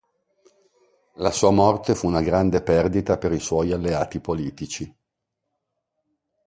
[1.17, 4.95] La sua morte fu una grande perdita per i suoi alleati politici.